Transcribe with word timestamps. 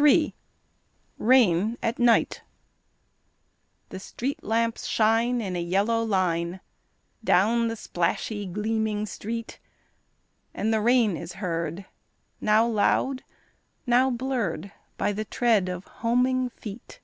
III 0.00 0.34
Rain 1.18 1.76
at 1.82 1.98
Night 1.98 2.40
The 3.90 4.00
street 4.00 4.42
lamps 4.42 4.86
shine 4.86 5.42
in 5.42 5.54
a 5.54 5.60
yellow 5.60 6.02
line 6.02 6.60
Down 7.22 7.68
the 7.68 7.76
splashy, 7.76 8.46
gleaming 8.46 9.04
street, 9.04 9.60
And 10.54 10.72
the 10.72 10.80
rain 10.80 11.14
is 11.18 11.34
heard 11.34 11.84
now 12.40 12.66
loud 12.66 13.22
now 13.84 14.08
blurred 14.08 14.72
By 14.96 15.12
the 15.12 15.26
tread 15.26 15.68
of 15.68 15.84
homing 15.84 16.48
feet. 16.48 17.02